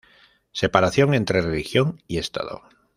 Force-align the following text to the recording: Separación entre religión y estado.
Separación 0.51 1.13
entre 1.13 1.41
religión 1.43 2.01
y 2.07 2.17
estado. 2.17 2.63